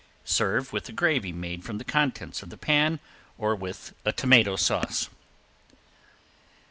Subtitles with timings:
[0.25, 2.99] Serve with a gravy made from the contents of the pan
[3.37, 5.09] or with a tomato sauce.